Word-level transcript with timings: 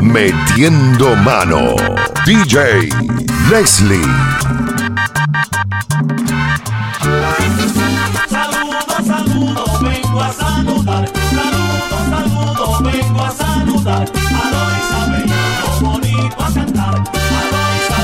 Metiendo 0.00 1.14
mano. 1.16 1.76
DJ 2.24 2.88
Leslie. 3.50 4.02
Saludos, 8.28 9.06
saludos, 9.06 9.80
vengo 9.82 10.22
a 10.22 10.32
saludar. 10.32 11.08
Saludos, 11.08 11.92
saludos, 12.10 12.82
vengo 12.82 13.24
a 13.24 13.30
saludar. 13.30 14.04
A 14.04 14.50
Loisa 14.52 15.00
bonito 15.80 16.36
a 16.42 16.52
cantar. 16.52 16.94
A 16.94 17.42
Loisa 17.52 17.98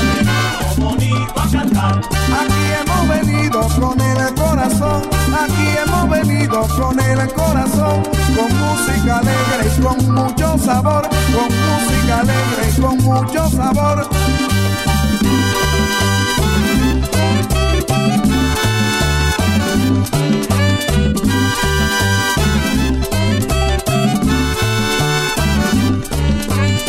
bonito 0.77 1.39
a 1.39 1.47
cantar. 1.51 2.01
Aquí 2.39 2.63
hemos 2.79 3.07
venido 3.07 3.59
con 3.79 3.99
el 4.01 4.33
corazón 4.35 5.16
Aquí 5.39 5.67
hemos 5.77 6.09
venido 6.09 6.67
con 6.77 6.99
el 6.99 7.33
corazón, 7.33 8.01
con 8.35 8.49
música 8.59 9.19
alegre 9.19 9.71
y 9.77 9.81
con 9.81 9.97
mucho 10.13 10.57
sabor, 10.57 11.07
con 11.07 11.49
música 11.67 12.19
alegre 12.21 12.71
y 12.75 12.81
con 12.81 12.97
mucho 12.97 13.49
sabor. 13.51 14.09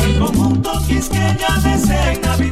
El 0.04 0.18
conjunto 0.18 0.72
Quisqueya 0.86 1.60
de 1.62 1.78
Segnavilla 1.78 2.47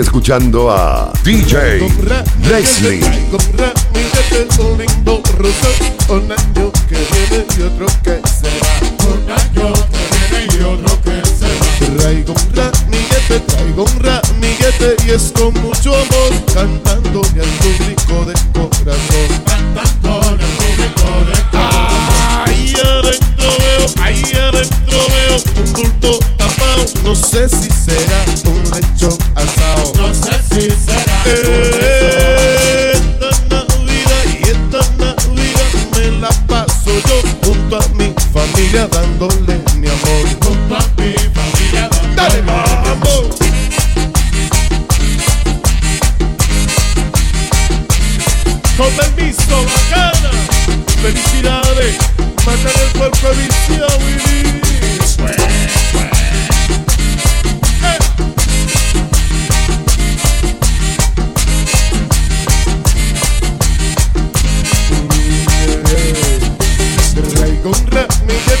escuchando 0.00 0.70
a 0.70 1.12
DJ 1.24 1.80
Leslie. 2.48 3.00
Un 6.08 6.32
año 6.32 6.72
que 6.88 6.96
viene 6.96 7.46
y 7.56 7.62
otro 7.62 7.86
que 8.02 8.20
se 8.28 8.48
va. 8.60 8.72
Un 9.08 9.30
año 9.30 9.72
que 9.74 10.04
viene 10.30 10.46
y 10.54 10.62
otro 10.62 10.92
que 11.02 11.16
se 11.26 11.46
va. 11.46 11.68
Traigo 11.96 12.32
un 12.32 12.46
ramillete, 12.54 13.40
traigo 13.40 13.84
un 13.84 14.00
ramillete 14.00 14.96
y 15.06 15.10
es 15.10 15.32
con 15.32 15.52
mucho 15.62 15.94
amor 15.94 16.32
cantándole 16.54 17.40
al 17.40 17.52
público 17.58 18.24
de 18.24 18.34
corazón. 18.52 19.28
Cantándole 19.46 20.44
al 20.44 20.52
público 20.58 21.08
de 21.26 21.36
corazón. 21.50 22.46
Ahí 22.46 22.72
adentro 22.74 23.48
veo, 23.58 23.86
ahí 24.02 24.22
adentro 24.34 24.98
veo 25.08 25.36
un 25.64 25.72
bulto 25.72 26.18
tapado. 26.36 26.84
No 27.04 27.14
sé 27.14 27.48
si 27.48 27.68
será 27.70 28.24
un 28.46 28.62
lecho 28.70 29.18
asado. 29.34 29.77
Esta 32.94 33.30
Navidad 33.50 34.24
y 34.32 34.42
esta 34.44 34.80
Navidad 34.96 35.72
me 35.94 36.04
la 36.20 36.30
paso 36.46 36.90
yo 37.06 37.16
junto 37.44 37.76
a 37.76 37.88
mi 37.94 38.14
familia 38.32 38.88
dándole 38.88 39.60
mi 39.76 39.88
amor. 39.88 40.24
Junto 40.42 40.76
a 40.76 40.84
mi 40.96 41.12
familia 41.12 41.90
dándole 42.16 42.42
mi 42.42 42.50
amor. 42.88 43.24
Con 48.76 48.90
permiso, 48.92 49.56
bacana. 49.64 50.30
Felicidades. 51.02 51.96
Matar 52.46 52.72
el 52.82 52.90
cuerpo 52.98 53.28
de 53.28 53.34
mi 53.36 53.48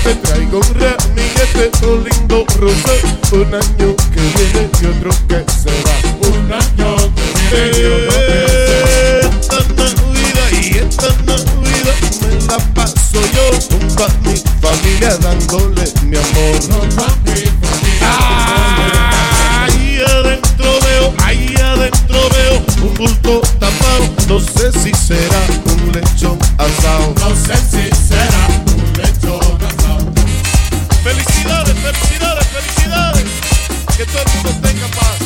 ramillete, 0.08 0.14
traigo 0.16 0.58
un 0.58 0.74
ramillete, 0.74 1.70
todo 1.80 1.96
lindo 1.98 2.44
rosa. 2.58 2.92
Un 3.32 3.54
año 3.54 3.96
que 4.12 4.20
viene 4.20 4.70
y 4.80 4.86
otro 4.86 5.10
que 5.28 5.44
se 5.52 5.70
va. 5.84 5.96
Un 6.28 6.52
año 6.52 6.96
que 7.14 7.46
viene 7.50 7.78
y 7.78 7.84
otro. 7.84 8.16
Esta 9.38 9.58
Navidad 9.76 10.48
y 10.52 10.54
esta 10.78 11.08
Navidad 11.26 11.98
me 12.22 12.30
la 12.46 12.58
paso 12.74 13.20
yo 13.34 13.44
junto 13.70 14.04
a 14.04 14.06
mi 14.24 14.34
familia 14.60 15.16
dándole 15.18 15.84
mi 16.04 16.16
amor. 16.16 16.54
Junto 16.60 17.02
a 17.02 17.04
mi. 17.24 17.38
Ahí 19.60 20.00
adentro 20.06 20.68
veo, 20.80 21.06
ahí 21.24 21.54
adentro 21.56 22.18
veo 22.30 22.54
un 22.82 22.94
bulto 22.94 23.42
tapado. 23.58 24.04
No 24.28 24.38
sé 24.40 24.72
si 24.72 24.92
será 24.94 25.40
un 25.66 25.92
lechón 25.92 26.38
asado. 26.56 27.14
No 27.20 27.28
sé 27.36 27.56
si 27.70 28.08
será 28.08 28.37
Que 34.10 34.18
todo 34.18 34.22
el 34.22 34.44
mundo 34.44 34.68
tenga 34.68 34.86
paz. 34.88 35.18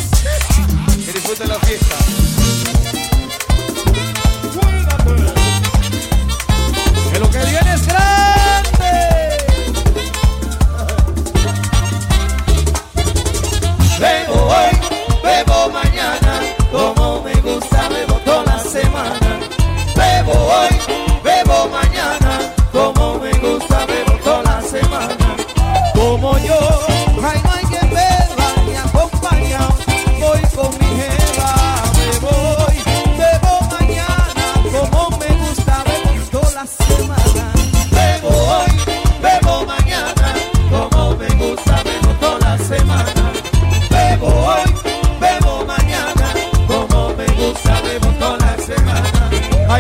Que 1.05 1.13
disfruten 1.13 1.49
la 1.49 1.59
fiesta. 1.61 1.72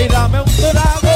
Dá 0.08 0.28
me 0.28 0.40
um 0.40 0.44
trago 0.44 1.12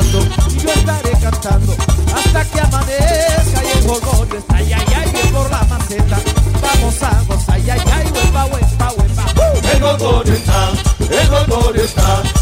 y 0.00 0.58
yo 0.60 0.70
estaré 0.70 1.10
cantando 1.20 1.74
hasta 2.14 2.44
que 2.44 2.60
amanezca 2.60 3.64
y 3.64 3.78
el 3.78 3.88
jolgorio 3.88 4.38
está 4.38 4.56
ay 4.56 4.72
ay 4.72 4.86
ay 4.94 5.32
por 5.32 5.50
la 5.50 5.64
maceta. 5.64 6.18
Vamos 6.62 7.02
a 7.02 7.22
gozar 7.26 7.54
ay 7.54 7.70
ay 7.70 7.80
ay 7.92 8.12
huepa 8.12 8.44
huepa 8.46 8.92
huepa. 8.96 9.72
El 9.72 9.82
jolgorio 9.82 10.34
está 10.34 10.70
el 11.10 11.28
jolgorio 11.28 11.82
está. 11.82 12.37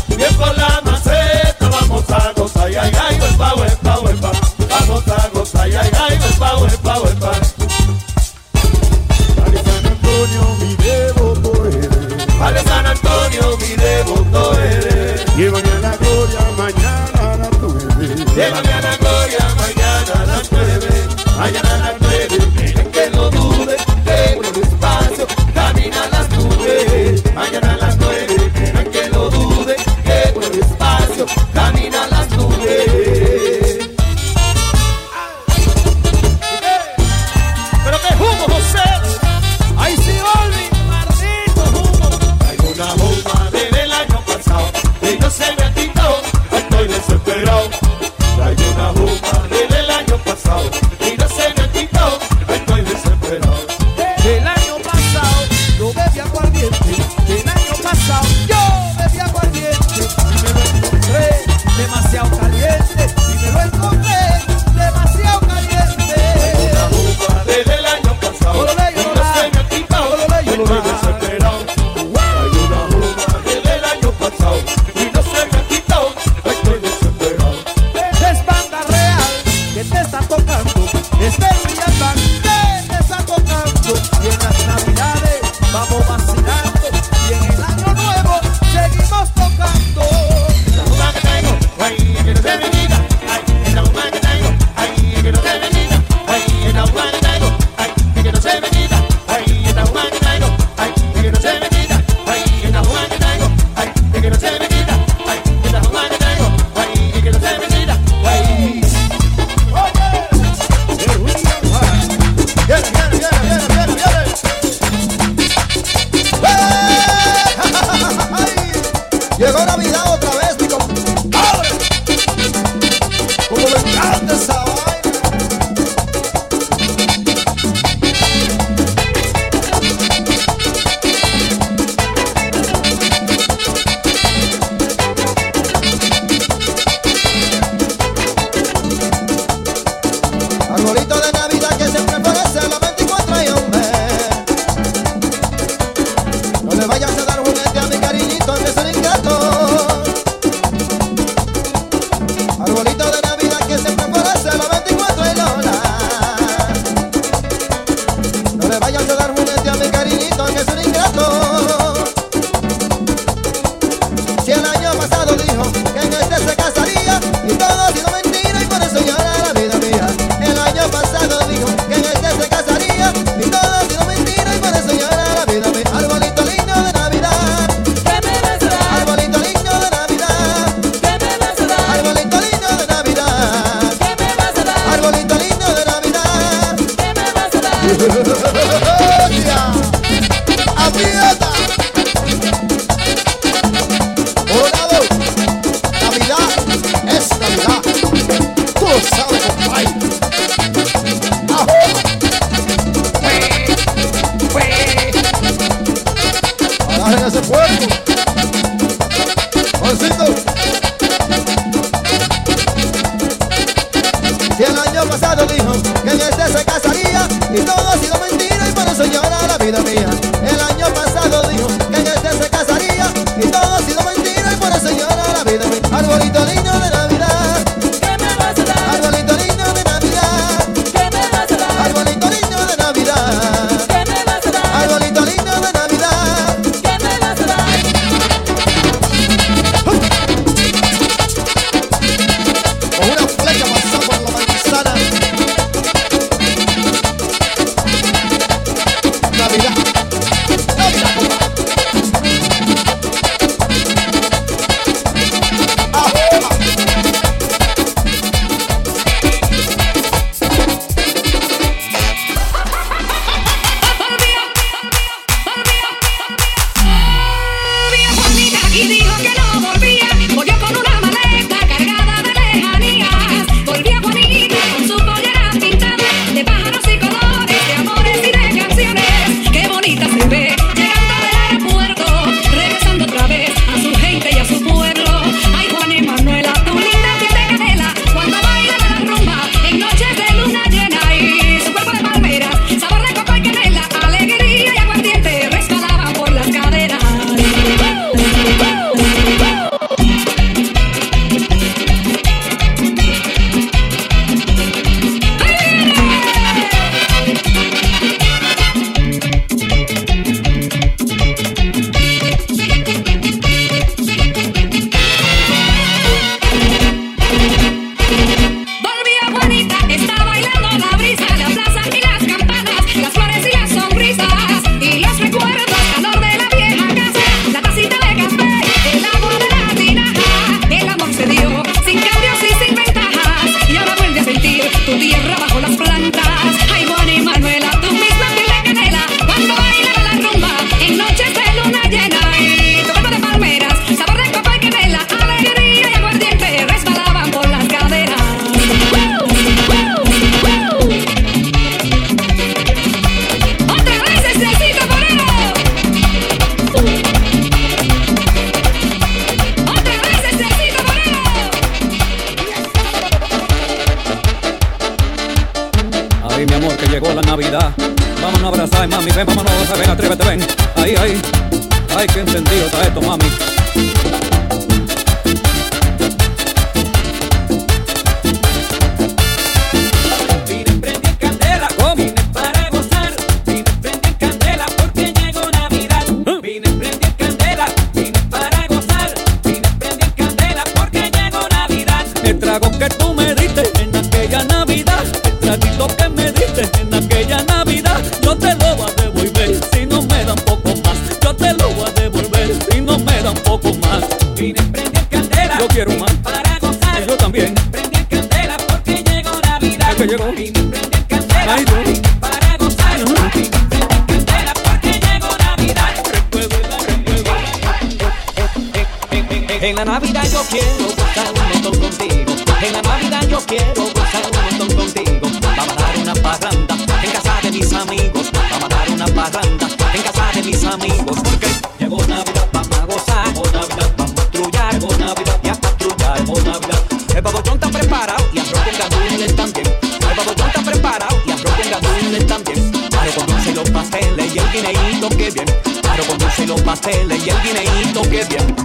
pasteles 446.76 447.26
y 447.26 447.30
el 447.30 447.42
guineíto 447.42 448.02
que 448.02 448.24
bien. 448.24 448.56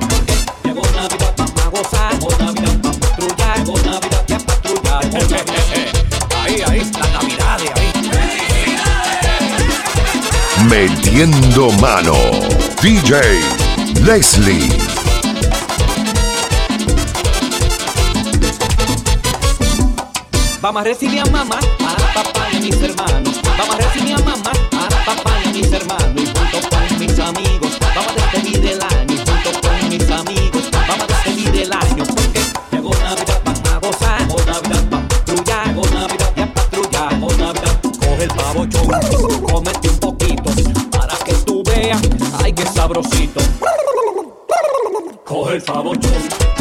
Llegó 0.64 0.82
Navidad, 0.96 1.34
vamos 1.38 1.54
a 1.62 1.70
gozar. 1.70 2.14
Llegó 2.14 2.32
Navidad, 2.40 2.78
vamos 2.82 2.98
a 2.98 3.00
patrullar. 3.00 3.58
Llegó 3.58 3.78
Navidad, 3.80 4.24
ya 4.28 4.40
patrullar. 4.40 5.06
Ahí, 6.44 6.64
ahí, 6.68 6.92
la 6.94 7.08
Navidad 7.08 7.60
de 7.60 7.70
ahí. 7.70 7.92
Metiendo 10.70 11.72
mano. 11.74 12.16
DJ 12.82 13.22
Leslie. 14.04 14.70
Vamos 20.62 20.82
a 20.82 20.84
recibir 20.84 21.20
a 21.22 21.26
mamá, 21.26 21.60
a 21.80 22.14
papá 22.14 22.48
y 22.54 22.58
a 22.58 22.60
mis 22.60 22.82
hermanos. 22.82 23.42
Vamos 23.58 23.76
a 23.76 23.78
recibir 23.78 24.16
a 24.16 24.20
mamá, 24.20 24.52
papá 25.06 25.34
y 25.46 25.54
mis 25.54 25.72
hermanos, 25.72 26.14
y 26.16 26.26
junto 26.26 26.70
con 26.70 27.00
mis 27.00 27.20
amigos, 27.20 27.78
vamos 27.96 28.12
a 28.12 28.32
despedir 28.32 28.66
el 28.68 28.82
año, 28.82 29.14
y 29.14 29.18
junto 29.18 29.62
con 29.62 29.90
mis 29.90 30.10
amigos, 30.10 30.64
vamos 30.72 31.04
a 31.04 31.08
despedir 31.08 31.62
el 31.64 31.74
año, 31.74 32.04
porque 32.06 32.42
llegó 32.72 32.92
Navidad 32.92 33.42
para 33.44 33.80
gozar, 33.80 34.20
llegó 34.22 34.38
Navidad 34.46 34.84
para 34.90 35.08
patrullar, 35.08 35.68
llegó 35.68 35.86
Navidad 35.88 36.34
para 36.36 36.54
patrullar, 36.54 37.20
coge 38.00 38.24
el 38.24 38.30
pavo 38.30 38.66
chon, 38.68 39.42
comete 39.44 39.90
un 39.90 40.00
poquito, 40.00 40.52
para 40.92 41.16
que 41.18 41.34
tú 41.34 41.64
veas, 41.64 42.02
ay 42.44 42.54
que 42.54 42.66
sabrosito, 42.66 43.42
coge 45.26 45.56
el 45.56 45.62
pavo 45.64 45.96
chon. 45.96 46.61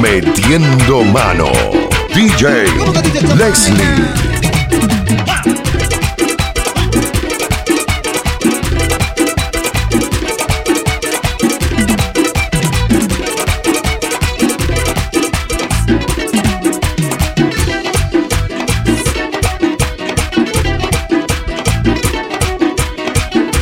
Metiendo 0.00 1.04
mano. 1.04 1.52
DJ 2.14 2.66
Leslie. 3.36 4.30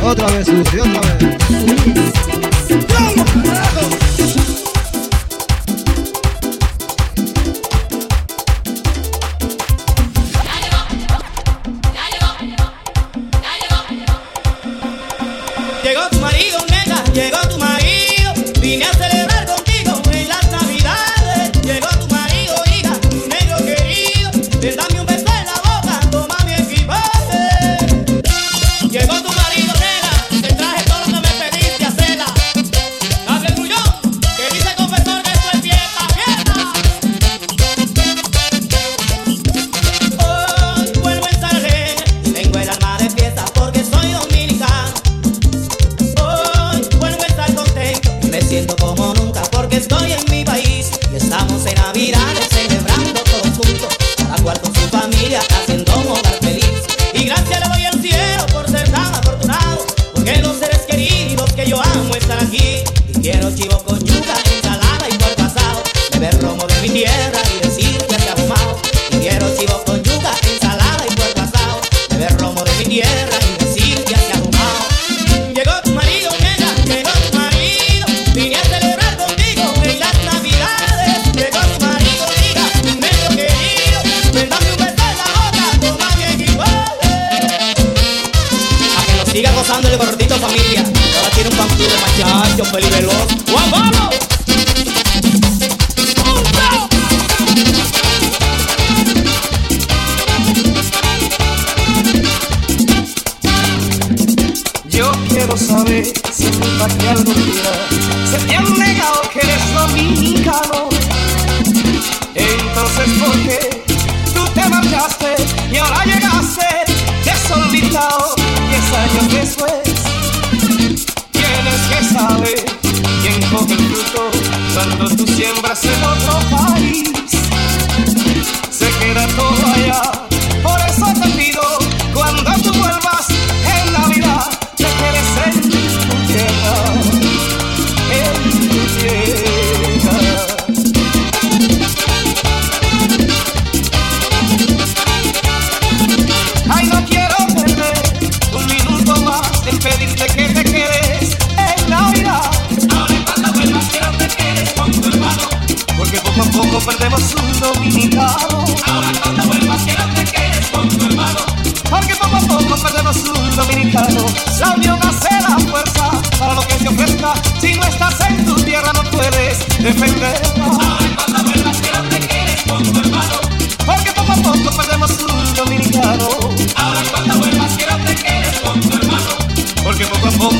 otra 0.01 0.27
vez, 0.29 0.49
Lucy, 0.49 0.79
otra 0.79 1.01
vez. 1.01 1.28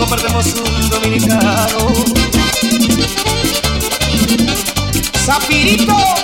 Perdemos 0.09 0.47
un 0.47 0.89
dominicano. 0.89 1.93
Zapirito, 5.25 6.18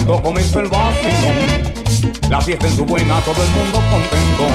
tempranito 0.00 0.22
comenzó 0.22 0.60
el 0.60 0.68
vacilón 0.68 2.30
La 2.30 2.40
fiesta 2.40 2.66
en 2.66 2.76
su 2.76 2.84
buena, 2.84 3.20
todo 3.20 3.42
el 3.42 3.50
mundo 3.50 3.82
contento. 3.90 4.46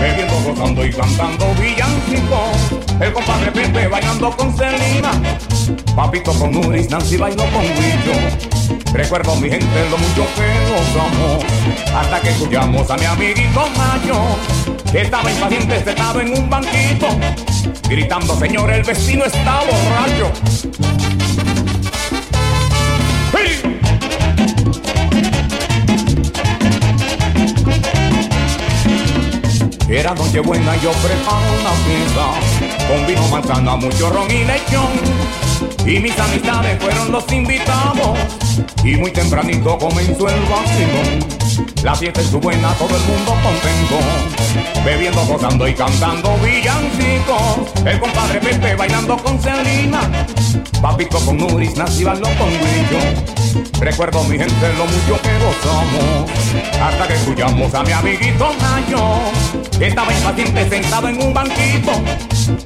Bebiendo, 0.00 0.34
gozando 0.42 0.86
y 0.86 0.90
cantando 0.90 1.46
villancicos 1.60 3.00
El 3.00 3.12
compadre 3.12 3.52
Pepe 3.52 3.86
bailando 3.86 4.30
con 4.30 4.56
Celina 4.56 5.10
Papito 5.94 6.32
con 6.32 6.52
Nuris, 6.52 6.88
Nancy 6.88 7.18
bailó 7.18 7.44
con 7.52 7.62
Guillo 7.62 8.94
Recuerdo 8.94 9.36
mi 9.36 9.50
gente 9.50 9.90
lo 9.90 9.98
mucho 9.98 10.26
que 10.34 10.48
nos 10.70 11.04
amó 11.04 11.98
Hasta 11.98 12.20
que 12.20 12.30
escuchamos 12.30 12.90
a 12.90 12.96
mi 12.96 13.04
amiguito 13.04 13.68
Mayo 13.76 14.20
Que 14.90 15.02
estaba 15.02 15.30
impaciente 15.30 15.84
sentado 15.84 16.20
en 16.20 16.38
un 16.38 16.48
banquito. 16.48 17.08
Gritando 17.90 18.38
señor 18.38 18.70
el 18.70 18.84
vecino 18.84 19.26
está 19.26 19.60
borracho 19.60 20.97
Era 29.88 30.14
noche 30.14 30.40
buena 30.40 30.76
y 30.76 30.80
yo 30.80 30.92
preparo 30.92 31.46
una 31.60 31.70
fiesta. 31.86 32.86
Con 32.88 33.06
vino, 33.06 33.26
manzana, 33.28 33.76
mucho 33.76 34.10
ron 34.10 34.30
y 34.30 34.44
lechón. 34.44 34.92
Y 35.86 35.98
mis 36.00 36.18
amistades 36.18 36.78
fueron 36.78 37.10
los 37.10 37.32
invitados. 37.32 38.18
Y 38.84 38.96
muy 38.96 39.10
tempranito 39.12 39.78
comenzó 39.78 40.28
el 40.28 40.40
vacilón. 40.42 41.38
La 41.82 41.94
fiesta 41.94 42.20
es 42.20 42.26
su 42.26 42.38
buena, 42.38 42.74
todo 42.74 42.94
el 42.94 43.02
mundo 43.02 43.34
contento. 43.42 43.98
Bebiendo, 44.84 45.24
gozando 45.24 45.66
y 45.66 45.74
cantando 45.74 46.34
villancicos 46.38 47.84
El 47.84 47.98
compadre 47.98 48.40
Pepe 48.40 48.74
bailando 48.74 49.16
con 49.18 49.38
Celina 49.40 50.00
Papito 50.80 51.18
con 51.18 51.36
Nuris, 51.36 51.76
Nancy 51.76 52.04
con 52.04 52.14
Grillo 52.14 53.37
Recuerdo 53.80 54.24
mi 54.24 54.38
gente 54.38 54.72
lo 54.76 54.86
mucho 54.86 55.20
que 55.22 55.30
gozamos 55.38 56.30
Hasta 56.80 57.08
que 57.08 57.14
escuchamos 57.14 57.74
a 57.74 57.82
mi 57.82 57.92
amiguito 57.92 58.50
Nayo 58.60 59.18
Que 59.78 59.88
estaba 59.88 60.12
impaciente 60.12 60.68
sentado 60.68 61.08
en 61.08 61.22
un 61.22 61.32
banquito 61.32 61.92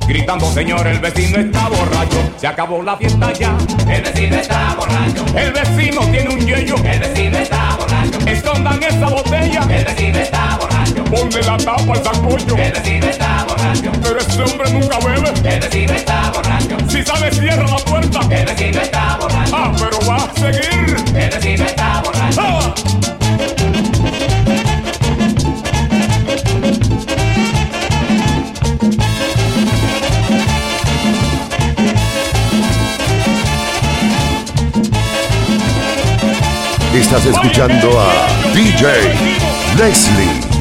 Gritando 0.07 0.51
señor 0.53 0.87
el 0.87 0.99
vecino 0.99 1.39
está 1.39 1.69
borracho 1.69 2.33
Se 2.37 2.47
acabó 2.47 2.83
la 2.83 2.97
fiesta 2.97 3.33
ya 3.33 3.57
El 3.89 4.03
vecino 4.03 4.37
está 4.37 4.75
borracho. 4.75 5.25
El 5.37 5.53
vecino 5.53 6.01
tiene 6.11 6.29
un 6.31 6.41
yello 6.41 6.77
El 6.77 6.99
vecino 7.01 7.39
está 7.39 7.77
borracho. 7.77 8.19
Escondan 8.27 8.83
esa 8.83 9.09
botella. 9.09 9.61
El 9.69 9.85
vecino 9.85 10.19
está 10.19 10.57
borracho 10.57 10.72
Ponle 11.13 11.43
la 11.43 11.59
tapa 11.59 11.93
al 11.93 12.03
sacocho. 12.03 12.57
El 12.57 12.73
vecino 12.73 13.07
está 13.07 13.45
borracho. 13.47 13.93
Pero 14.03 14.19
ese 14.19 14.43
hombre 14.43 14.71
nunca 14.73 14.99
bebe. 15.01 15.29
El 15.45 15.61
vecino 15.61 15.93
está 15.93 16.33
borracho. 16.33 16.77
Si 16.89 17.03
sabe 17.03 17.31
cierra 17.31 17.67
la 17.67 17.77
puerta. 17.77 18.21
El 18.31 18.47
vecino 18.47 18.81
está 18.81 19.19
borracho. 19.21 19.55
Ah, 19.55 19.73
pero 19.79 19.99
va 20.09 20.17
a 20.17 20.35
seguir. 20.35 20.97
El 21.15 21.31
vecino 21.31 21.67
está 21.67 22.03
borracho. 22.03 22.41
¡Ah! 22.41 22.75
Estás 36.95 37.27
escuchando 37.27 38.01
a 38.01 38.55
DJ 38.55 39.15
Leslie. 39.77 40.52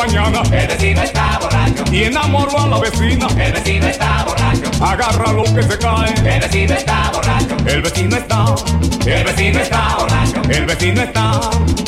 Mañana. 0.00 0.42
El 0.50 0.66
vecino 0.66 1.02
está 1.02 1.38
borracho. 1.40 1.84
Y 1.92 2.04
enamoró 2.04 2.58
a 2.58 2.68
la 2.68 2.78
vecina. 2.78 3.26
El 3.38 3.52
vecino 3.52 3.86
está 3.86 4.24
borracho. 4.24 4.39
Agarra 4.80 5.32
lo 5.32 5.44
que 5.44 5.62
se 5.62 5.78
cae. 5.78 6.12
El 6.24 6.40
vecino 6.40 6.74
está 6.74 7.10
borracho. 7.12 7.56
El 7.66 7.82
vecino 7.82 8.16
está. 8.16 8.44
El 9.06 9.24
vecino 9.24 9.60
está 9.60 9.96
borracho. 9.98 10.42
El 10.48 10.66
vecino 10.66 11.02
está. 11.02 11.40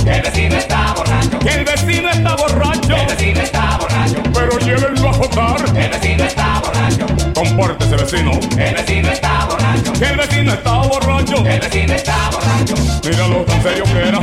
El 0.07 0.23
vecino 0.23 0.57
está 0.57 0.95
borracho. 0.95 1.39
El 1.45 1.65
vecino 1.65 2.11
está 2.11 2.37
borracho. 2.37 2.97
El 2.97 3.07
vecino 3.07 3.41
está 3.41 3.79
borracho. 3.79 4.23
Pero 4.33 4.59
llévenlo 4.59 5.09
a 5.09 5.13
jotar. 5.13 5.77
El 5.77 5.91
vecino 5.91 6.25
está 6.25 6.61
borracho. 6.61 7.07
Compórtese 7.35 7.97
vecino. 7.97 8.33
El 8.57 8.75
vecino 8.75 9.11
está 9.11 9.45
borracho. 9.47 9.93
El 10.01 10.17
vecino 10.17 10.53
está 10.53 10.73
borracho. 10.73 11.37
El 11.39 11.61
vecino 11.61 11.95
está 11.95 12.31
borracho. 12.31 12.75
Míralo 13.05 13.45
tan 13.45 13.63
serio 13.63 13.85
que 13.85 14.09
era. 14.09 14.21